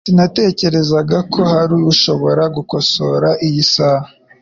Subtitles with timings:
[0.07, 4.07] Sinatekerezaga ko hari ushobora gukosora iyi saha.